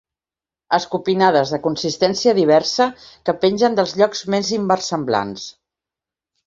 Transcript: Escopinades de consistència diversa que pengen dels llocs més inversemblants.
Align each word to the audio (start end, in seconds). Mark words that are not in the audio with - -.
Escopinades 0.77 1.51
de 1.55 1.59
consistència 1.67 2.35
diversa 2.39 2.89
que 3.29 3.39
pengen 3.45 3.79
dels 3.83 3.97
llocs 4.01 4.27
més 4.37 4.53
inversemblants. 4.61 5.47